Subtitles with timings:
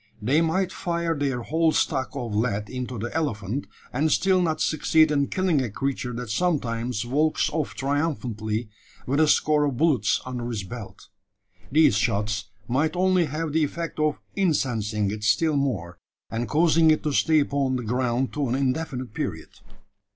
[0.19, 5.11] They might fire their whole stock of lead into the elephant, and still not succeed
[5.11, 8.67] in killing a creature that sometimes walks off triumphantly
[9.05, 11.09] with a score of bullets "under his belt."
[11.71, 15.99] These shots might only have the effect of incensing it still more,
[16.31, 19.49] and causing it to stay upon the ground to an indefinite period.